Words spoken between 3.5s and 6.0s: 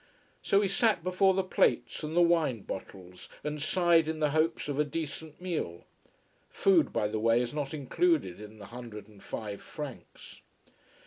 sighed in the hopes of a decent meal.